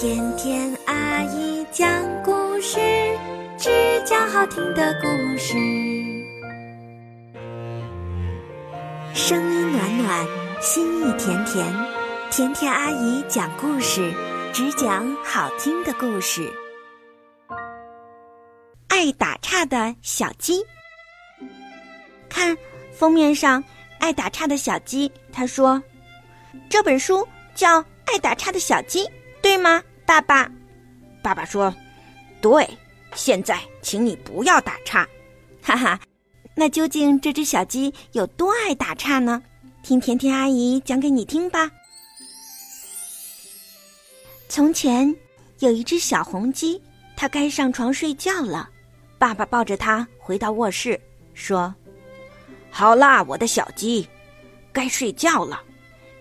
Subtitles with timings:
[0.00, 1.88] 甜甜阿姨讲
[2.22, 2.78] 故事，
[3.58, 3.68] 只
[4.06, 5.54] 讲好听的故事。
[9.12, 10.26] 声音暖暖，
[10.62, 11.66] 心意甜甜。
[12.30, 14.14] 甜甜阿姨讲故事，
[14.52, 16.48] 只讲好听的故事。
[18.86, 20.64] 爱打岔的小鸡，
[22.28, 22.56] 看
[22.92, 23.64] 封面上
[23.98, 25.82] 爱打岔的小鸡，他说
[26.70, 27.26] ：“这本书
[27.56, 29.04] 叫《爱打岔的小鸡》。”
[29.42, 30.50] 对吗，爸爸？
[31.22, 31.74] 爸爸说
[32.40, 32.66] ：“对。”
[33.14, 35.06] 现在，请你不要打岔，
[35.62, 36.00] 哈哈。
[36.54, 39.42] 那究竟这只小鸡有多爱打岔呢？
[39.82, 41.70] 听甜甜阿姨讲给你听吧。
[44.48, 45.14] 从前
[45.58, 46.80] 有一只小红鸡，
[47.14, 48.70] 它该上床睡觉了。
[49.18, 50.98] 爸爸抱着它回到卧室，
[51.34, 51.74] 说
[52.70, 54.08] ：“好啦，我的小鸡，
[54.72, 55.62] 该睡觉了。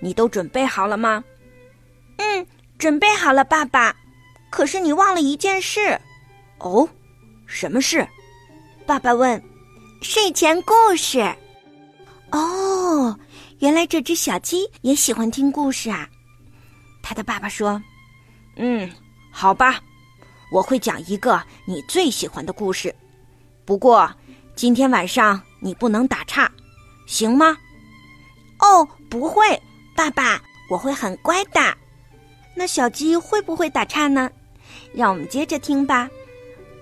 [0.02, 1.24] 你都准备好了吗？”“。”
[2.78, 3.96] 准备好了，爸爸。
[4.50, 6.00] 可是你忘了一件事。
[6.60, 6.88] 哦，
[7.46, 8.08] 什么事？
[8.86, 9.42] 爸爸问。
[10.02, 11.20] 睡前故事。
[12.32, 13.18] 哦，
[13.60, 16.08] 原来这只小鸡也喜欢听故事啊。
[17.02, 17.82] 他的爸爸说
[18.58, 18.90] ：“嗯，
[19.32, 19.80] 好吧，
[20.52, 22.94] 我会讲一个你最喜欢的故事。
[23.66, 24.10] 不过
[24.56, 26.52] 今天晚上你不能打岔，
[27.08, 27.58] 行吗？”
[28.60, 29.60] 哦，不会，
[29.96, 31.76] 爸爸，我会很乖的。
[32.60, 34.32] 那小鸡会不会打岔呢？
[34.92, 36.10] 让我们接着听吧。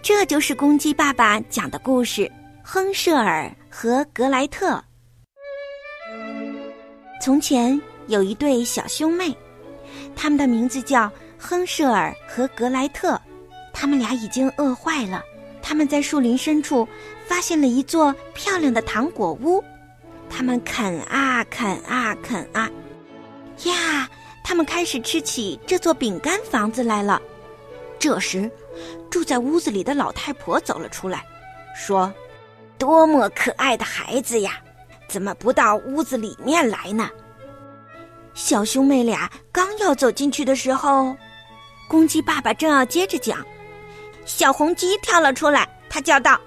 [0.01, 2.21] 这就是公鸡爸爸讲的故事
[2.63, 4.71] 《亨舍尔和格莱特》。
[7.21, 9.35] 从前有一对小兄妹，
[10.15, 13.19] 他们的名字叫亨舍尔和格莱特。
[13.73, 15.21] 他们俩已经饿坏了。
[15.61, 16.87] 他们在树林深处
[17.27, 19.61] 发现了一座漂亮的糖果屋。
[20.29, 22.71] 他们啃啊啃啊啃啊，
[23.65, 24.09] 呀！
[24.47, 27.19] 他们开始吃起这座饼干房子来了。
[27.97, 28.49] 这时，
[29.09, 31.25] 住在屋子里的老太婆走了出来，
[31.75, 32.13] 说
[32.77, 34.61] ：“多么可爱的孩子呀，
[35.07, 37.09] 怎么不到屋子里面来呢？”
[38.35, 41.17] 小兄妹俩刚要走进去的时候，
[41.87, 43.43] 公鸡爸爸正要接着讲，
[44.25, 46.39] 小红鸡跳了出来，他叫道：“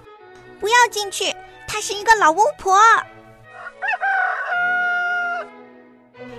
[0.61, 1.35] 不要进去，
[1.67, 2.79] 她是一个老巫婆。”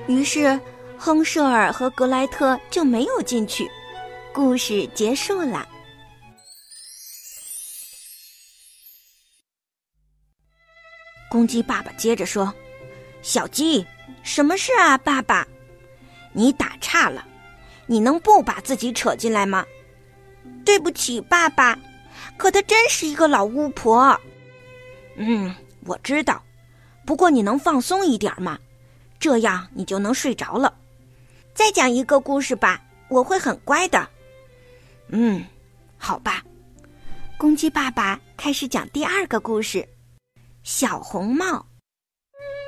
[0.09, 0.59] 于是。
[1.03, 3.71] 亨舍尔和格莱特就没有进去，
[4.35, 5.67] 故事结束了。
[11.31, 12.53] 公鸡爸爸接着说
[13.23, 13.83] ：“小鸡，
[14.23, 15.49] 什么事啊，爸爸？
[16.35, 17.27] 你打岔了，
[17.87, 19.65] 你能不把自己扯进来吗？”
[20.67, 21.79] 对不起，爸爸，
[22.37, 24.21] 可她真是一个老巫婆。
[25.17, 25.55] 嗯，
[25.87, 26.45] 我知道，
[27.07, 28.59] 不过你能放松一点吗？
[29.19, 30.77] 这样你就能睡着了。
[31.61, 34.09] 再讲一个故事吧，我会很乖的。
[35.09, 35.45] 嗯，
[35.99, 36.43] 好吧。
[37.37, 39.87] 公鸡爸爸开始讲第二个故事：
[40.63, 41.67] 小红帽。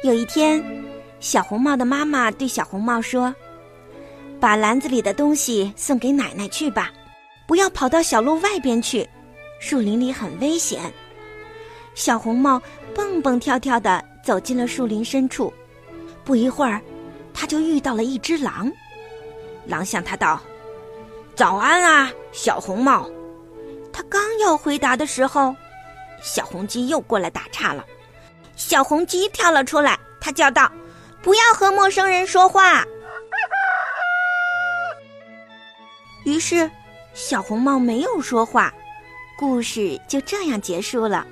[0.04, 0.62] 有一天，
[1.20, 3.34] 小红帽的妈妈对小红帽说
[4.38, 6.92] ：“把篮子里的东西送给奶奶去吧，
[7.48, 9.08] 不要跑到小路外边去，
[9.58, 10.92] 树林里很危险。”
[11.96, 12.60] 小红帽
[12.94, 15.50] 蹦蹦跳跳的走进了树林深处，
[16.24, 16.78] 不一会儿，
[17.32, 18.70] 他就遇到了一只狼。
[19.66, 20.40] 狼向他道
[21.36, 23.08] ：“早安啊，小红帽。”
[23.92, 25.54] 他刚要回答的时候，
[26.22, 27.84] 小红鸡又过来打岔了。
[28.56, 30.70] 小红鸡跳了出来，它叫道
[31.22, 32.84] ：“不要和陌生人说话。”
[36.24, 36.70] 于是，
[37.14, 38.72] 小红帽没有说话，
[39.38, 41.26] 故事就这样结束了。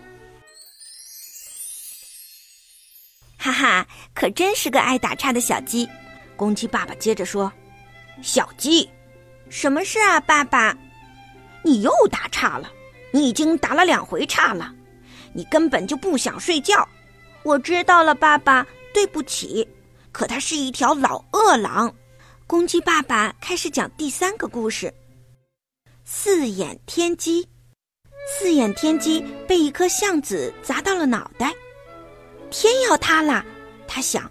[3.39, 5.89] 哈哈，可真是个爱打岔的小鸡。
[6.37, 7.51] 公鸡爸爸接着说。
[8.23, 8.89] 小鸡，
[9.49, 10.77] 什么事啊，爸爸？
[11.63, 12.71] 你又打岔了，
[13.11, 14.75] 你已经打了两回岔了，
[15.33, 16.87] 你根本就不想睡觉。
[17.43, 19.67] 我知道了，爸爸，对不起。
[20.13, 21.95] 可它是一条老饿狼。
[22.47, 24.93] 公鸡爸爸开始讲第三个故事：
[26.05, 27.49] 四眼天鸡。
[28.29, 31.55] 四眼天鸡被一颗橡子砸到了脑袋，
[32.51, 33.45] 天要塌了。
[33.87, 34.31] 他想，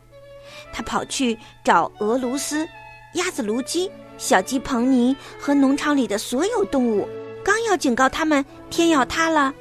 [0.72, 2.68] 他跑去找俄罗斯。
[3.14, 7.08] 鸭子卢基、小鸡彭尼和农场里的所有动物，
[7.44, 9.54] 刚要警告他们天要塌了，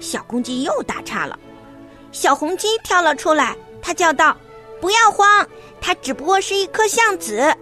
[0.00, 1.38] 小公鸡又打岔了。
[2.10, 4.36] 小红鸡跳了出来，它叫道
[4.80, 5.46] ：“不要慌，
[5.80, 7.54] 它只不过是一颗橡子。”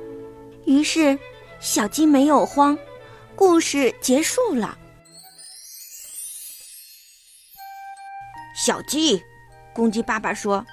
[0.64, 1.18] 于是，
[1.60, 2.78] 小鸡没有慌。
[3.34, 4.78] 故事结束了。
[8.56, 9.22] 小鸡，
[9.74, 10.64] 公鸡爸爸说：“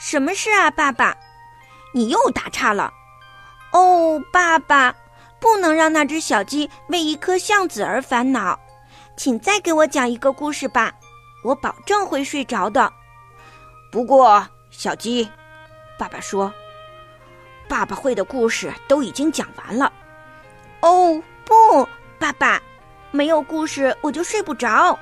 [0.00, 1.14] 什么事啊，爸爸？
[1.92, 2.90] 你又打岔了。”
[3.72, 4.94] 哦，爸爸，
[5.38, 8.58] 不能让那只小鸡为一颗橡子而烦恼。
[9.16, 10.92] 请再给我讲一个故事吧，
[11.44, 12.90] 我保证会睡着的。
[13.92, 15.28] 不过，小鸡，
[15.98, 16.52] 爸爸说，
[17.68, 19.92] 爸爸会的故事都已经讲完了。
[20.80, 21.86] 哦，不，
[22.18, 22.60] 爸爸，
[23.10, 24.98] 没有故事我就睡不着。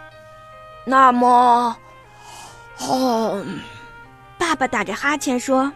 [0.85, 1.77] 那么，
[2.81, 3.45] 哦，
[4.37, 5.73] 爸爸打着哈欠说：“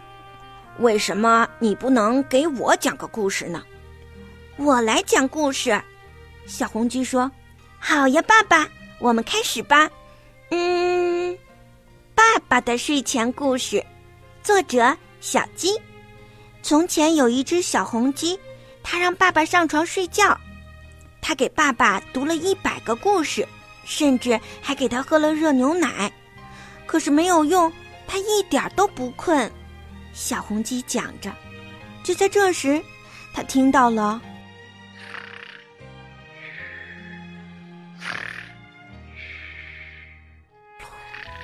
[0.79, 3.63] 为什么你不能给我讲个故事呢？”
[4.57, 5.81] 我来讲故事。
[6.45, 7.31] 小红鸡说
[7.79, 8.67] ：“好呀，爸爸，
[8.99, 9.89] 我们开始吧。”
[10.51, 11.37] 嗯，
[12.13, 13.83] 爸爸的睡前故事，
[14.43, 15.79] 作者小鸡。
[16.61, 18.39] 从前有一只小红鸡。
[18.85, 20.37] 它让爸爸上床睡觉，
[21.21, 23.47] 它给爸爸读了一百个故事，
[23.85, 26.11] 甚至还给他喝了热牛奶，
[26.85, 27.71] 可是没有用，
[28.05, 29.49] 他一点都不困。
[30.13, 31.33] 小红鸡讲着，
[32.03, 32.81] 就在这时，
[33.33, 34.21] 他听到了，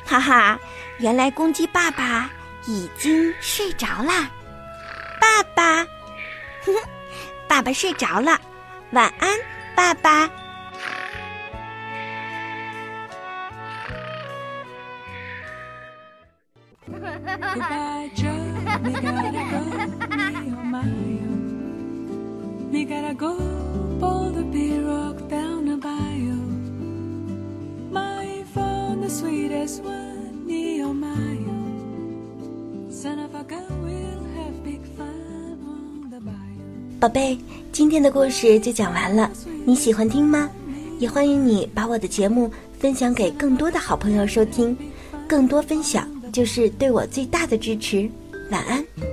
[0.06, 0.60] 哈哈，
[1.00, 2.30] 原来公鸡爸爸
[2.68, 4.30] 已经睡着啦，
[5.20, 5.84] 爸爸，
[6.64, 6.90] 呵呵。
[7.48, 8.40] 爸爸睡着了，
[8.92, 9.36] 晚安，
[9.76, 10.30] 爸爸。
[27.92, 31.60] my phone is sweet as one need you my you
[37.00, 37.38] 宝贝，
[37.72, 39.30] 今天的故事就讲完了，
[39.66, 40.50] 你喜欢听吗？
[41.00, 44.78] 也欢迎你把我的节目分享给更多的好朋友收听，
[45.28, 48.10] 更多分享就是对我最大的支持。
[48.50, 49.09] 晚安。